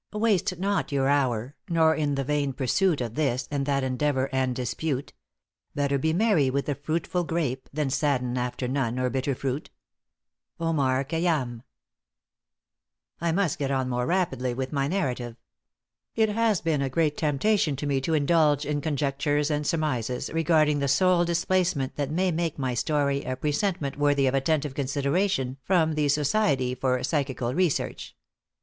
* 0.07 0.13
Waste 0.13 0.57
not 0.57 0.91
your 0.91 1.07
hour, 1.09 1.53
nor 1.69 1.93
in 1.93 2.15
the 2.15 2.23
vain 2.23 2.53
pursuit 2.53 3.01
Of 3.01 3.13
this 3.13 3.47
and 3.51 3.67
that 3.67 3.83
endeavor 3.83 4.29
and 4.33 4.55
dispute; 4.55 5.13
Better 5.75 5.99
be 5.99 6.11
merry 6.11 6.49
with 6.49 6.65
the 6.65 6.73
fruitful 6.73 7.23
grape 7.23 7.69
Than 7.71 7.91
sadden 7.91 8.35
after 8.35 8.67
none, 8.67 8.97
or 8.97 9.11
bitter 9.11 9.35
fruit. 9.35 9.69
Omar 10.59 11.05
Kháyyám. 11.05 11.61
I 13.21 13.31
must 13.31 13.59
get 13.59 13.69
on 13.69 13.89
more 13.89 14.07
rapidly 14.07 14.55
with 14.55 14.73
my 14.73 14.87
narrative. 14.87 15.35
It 16.15 16.29
has 16.29 16.61
been 16.61 16.81
a 16.81 16.89
great 16.89 17.15
temptation 17.15 17.75
to 17.75 17.85
me 17.85 18.01
to 18.01 18.15
indulge 18.15 18.65
in 18.65 18.81
conjectures 18.81 19.51
and 19.51 19.67
surmises 19.67 20.31
regarding 20.31 20.79
the 20.79 20.87
soul 20.87 21.25
displacement 21.25 21.95
that 21.97 22.09
may 22.09 22.31
make 22.31 22.57
my 22.57 22.73
story 22.73 23.23
a 23.23 23.35
presentment 23.35 23.99
worthy 23.99 24.25
of 24.25 24.33
attentive 24.33 24.73
consideration 24.73 25.57
from 25.61 25.93
the 25.93 26.09
Society 26.09 26.73
for 26.73 27.03
Psychical 27.03 27.53
Research. 27.53 28.15